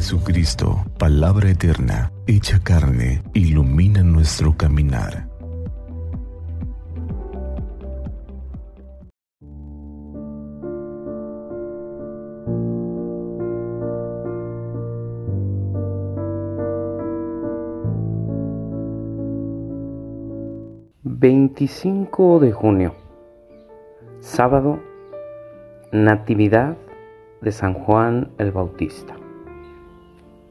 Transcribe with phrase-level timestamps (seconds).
[0.00, 5.28] Jesucristo, palabra eterna, hecha carne, ilumina nuestro caminar.
[21.02, 22.94] Veinticinco de junio,
[24.20, 24.80] sábado,
[25.92, 26.78] Natividad
[27.42, 29.14] de San Juan el Bautista.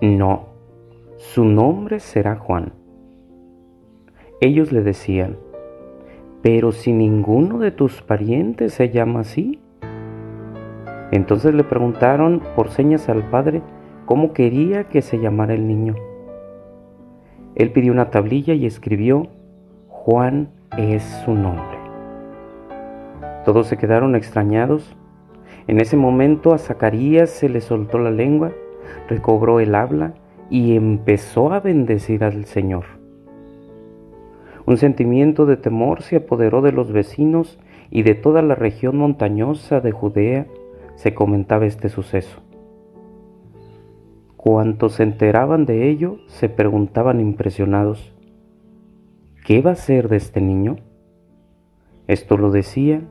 [0.00, 0.46] no,
[1.16, 2.72] su nombre será Juan.
[4.40, 5.36] Ellos le decían,
[6.42, 9.60] pero si ninguno de tus parientes se llama así.
[11.10, 13.62] Entonces le preguntaron por señas al padre
[14.06, 15.96] cómo quería que se llamara el niño.
[17.56, 19.26] Él pidió una tablilla y escribió,
[19.88, 21.78] Juan es su nombre.
[23.44, 24.96] Todos se quedaron extrañados.
[25.66, 28.52] En ese momento a Zacarías se le soltó la lengua
[29.08, 30.14] recobró el habla
[30.50, 32.84] y empezó a bendecir al Señor.
[34.66, 37.58] Un sentimiento de temor se apoderó de los vecinos
[37.90, 40.46] y de toda la región montañosa de Judea
[40.94, 42.40] se comentaba este suceso.
[44.36, 48.14] Cuantos se enteraban de ello se preguntaban impresionados,
[49.44, 50.76] ¿qué va a ser de este niño?
[52.06, 53.02] Esto lo decía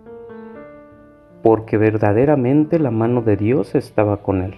[1.44, 4.56] porque verdaderamente la mano de Dios estaba con él.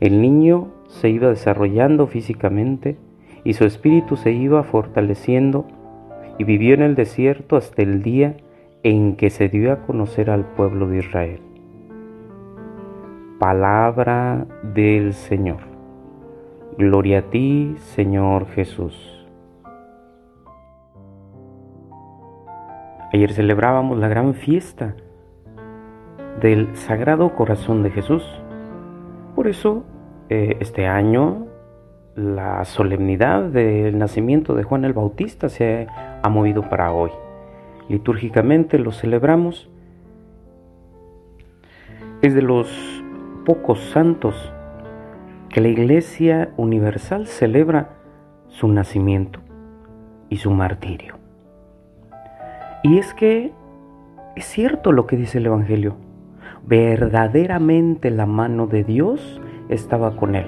[0.00, 2.96] El niño se iba desarrollando físicamente
[3.44, 5.66] y su espíritu se iba fortaleciendo
[6.38, 8.36] y vivió en el desierto hasta el día
[8.82, 11.40] en que se dio a conocer al pueblo de Israel.
[13.38, 15.60] Palabra del Señor.
[16.78, 19.26] Gloria a ti, Señor Jesús.
[23.12, 24.96] Ayer celebrábamos la gran fiesta
[26.40, 28.24] del Sagrado Corazón de Jesús.
[29.44, 29.84] Por eso
[30.30, 31.48] eh, este año
[32.16, 35.86] la solemnidad del nacimiento de Juan el Bautista se
[36.22, 37.10] ha movido para hoy.
[37.90, 39.68] Litúrgicamente lo celebramos.
[42.22, 43.04] Es de los
[43.44, 44.34] pocos santos
[45.50, 47.90] que la Iglesia Universal celebra
[48.48, 49.40] su nacimiento
[50.30, 51.18] y su martirio.
[52.82, 53.52] Y es que
[54.36, 55.96] es cierto lo que dice el Evangelio.
[56.66, 60.46] Verdaderamente la mano de Dios estaba con él.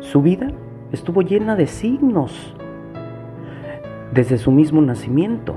[0.00, 0.48] Su vida
[0.92, 2.56] estuvo llena de signos
[4.12, 5.56] desde su mismo nacimiento.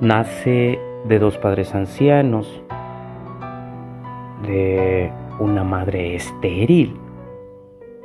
[0.00, 2.62] Nace de dos padres ancianos,
[4.46, 6.96] de una madre estéril,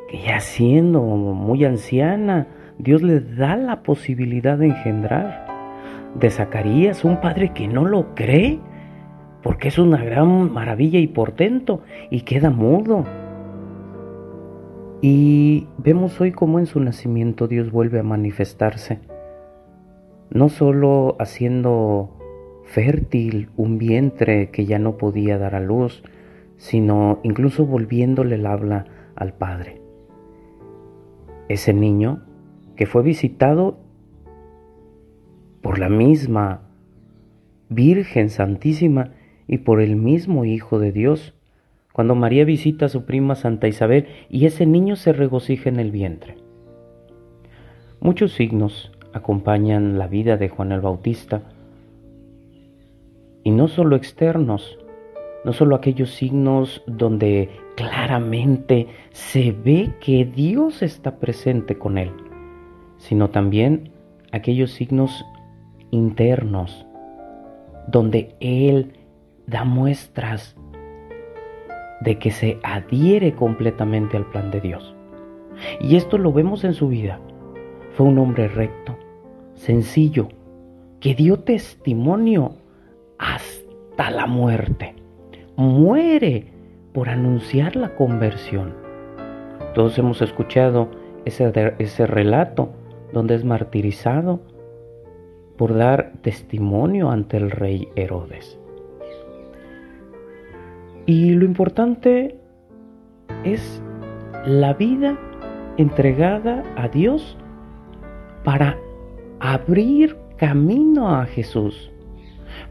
[0.09, 2.47] que ya siendo muy anciana,
[2.77, 5.47] Dios le da la posibilidad de engendrar.
[6.15, 8.59] De Zacarías, un padre que no lo cree,
[9.43, 13.03] porque es una gran maravilla y portento y queda mudo.
[15.01, 18.99] Y vemos hoy cómo en su nacimiento Dios vuelve a manifestarse,
[20.29, 22.17] no solo haciendo
[22.63, 26.03] fértil un vientre que ya no podía dar a luz,
[26.55, 29.81] sino incluso volviéndole el habla al Padre.
[31.49, 32.23] Ese niño
[32.77, 33.77] que fue visitado
[35.61, 36.61] por la misma
[37.67, 39.11] Virgen Santísima
[39.47, 41.33] y por el mismo Hijo de Dios,
[41.91, 45.91] cuando María visita a su prima Santa Isabel y ese niño se regocija en el
[45.91, 46.37] vientre.
[47.99, 51.43] Muchos signos acompañan la vida de Juan el Bautista,
[53.43, 54.77] y no solo externos,
[55.43, 62.11] no solo aquellos signos donde claramente se ve que Dios está presente con él,
[62.97, 63.91] sino también
[64.31, 65.25] aquellos signos
[65.91, 66.85] internos
[67.87, 68.93] donde Él
[69.47, 70.55] da muestras
[72.01, 74.95] de que se adhiere completamente al plan de Dios.
[75.79, 77.19] Y esto lo vemos en su vida.
[77.91, 78.97] Fue un hombre recto,
[79.55, 80.27] sencillo,
[80.99, 82.55] que dio testimonio
[83.19, 84.95] hasta la muerte.
[85.55, 86.47] Muere
[86.93, 88.73] por anunciar la conversión.
[89.75, 90.89] Todos hemos escuchado
[91.25, 92.71] ese, ese relato
[93.11, 94.41] donde es martirizado
[95.57, 98.59] por dar testimonio ante el rey Herodes.
[101.05, 102.39] Y lo importante
[103.43, 103.81] es
[104.45, 105.17] la vida
[105.77, 107.37] entregada a Dios
[108.43, 108.77] para
[109.39, 111.91] abrir camino a Jesús.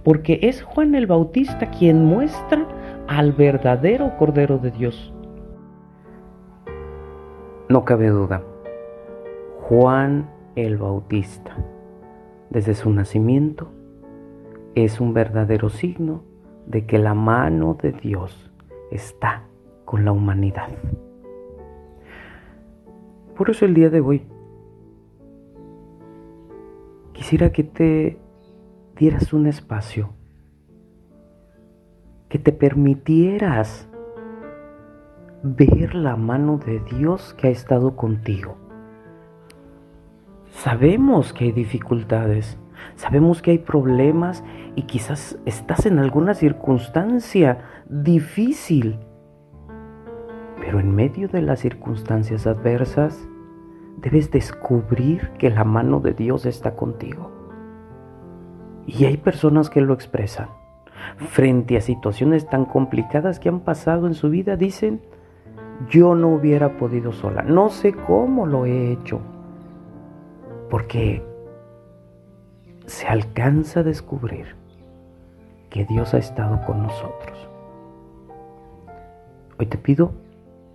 [0.02, 2.66] Porque es Juan el Bautista quien muestra
[3.08, 5.12] al verdadero Cordero de Dios.
[7.68, 8.42] No cabe duda,
[9.60, 11.56] Juan el Bautista,
[12.50, 13.72] desde su nacimiento,
[14.74, 16.31] es un verdadero signo
[16.66, 18.50] de que la mano de Dios
[18.90, 19.44] está
[19.84, 20.68] con la humanidad.
[23.36, 24.22] Por eso el día de hoy
[27.12, 28.18] quisiera que te
[28.96, 30.10] dieras un espacio,
[32.28, 33.88] que te permitieras
[35.42, 38.56] ver la mano de Dios que ha estado contigo.
[40.50, 42.58] Sabemos que hay dificultades,
[42.96, 44.44] sabemos que hay problemas
[44.74, 47.58] y quizás estás en alguna circunstancia
[47.88, 48.98] difícil.
[50.60, 53.28] Pero en medio de las circunstancias adversas,
[53.98, 57.30] debes descubrir que la mano de Dios está contigo.
[58.86, 60.48] Y hay personas que lo expresan.
[61.16, 65.00] Frente a situaciones tan complicadas que han pasado en su vida, dicen,
[65.88, 67.42] yo no hubiera podido sola.
[67.42, 69.20] No sé cómo lo he hecho.
[70.70, 71.22] Porque
[72.86, 74.56] se alcanza a descubrir
[75.70, 77.48] que Dios ha estado con nosotros.
[79.58, 80.12] Hoy te pido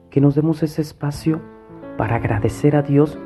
[0.10, 1.42] que nos demos ese espacio
[1.98, 3.18] para agradecer a Dios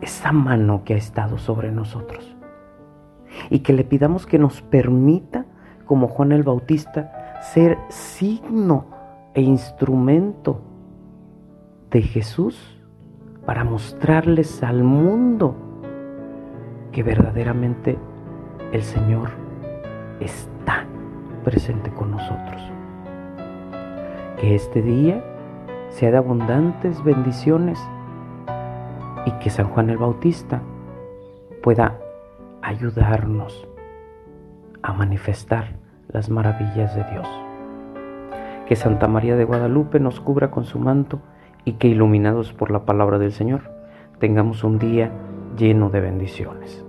[0.00, 2.36] esa mano que ha estado sobre nosotros.
[3.50, 5.46] Y que le pidamos que nos permita,
[5.84, 8.86] como Juan el Bautista, ser signo
[9.34, 10.62] e instrumento
[11.90, 12.80] de Jesús
[13.44, 15.65] para mostrarles al mundo
[16.96, 17.98] que verdaderamente
[18.72, 19.28] el Señor
[20.18, 20.86] está
[21.44, 22.72] presente con nosotros.
[24.40, 25.22] Que este día
[25.90, 27.78] sea de abundantes bendiciones
[29.26, 30.62] y que San Juan el Bautista
[31.62, 31.98] pueda
[32.62, 33.68] ayudarnos
[34.80, 35.76] a manifestar
[36.08, 37.28] las maravillas de Dios.
[38.66, 41.20] Que Santa María de Guadalupe nos cubra con su manto
[41.62, 43.70] y que iluminados por la palabra del Señor
[44.18, 45.12] tengamos un día
[45.58, 46.85] lleno de bendiciones.